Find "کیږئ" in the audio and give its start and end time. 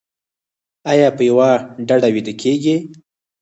2.41-2.77